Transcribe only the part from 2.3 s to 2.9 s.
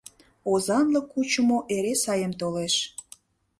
толеш.